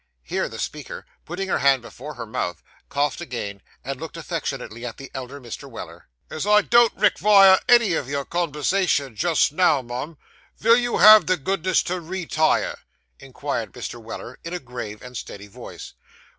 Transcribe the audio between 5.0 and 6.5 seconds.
elder Mr. Weller. 'As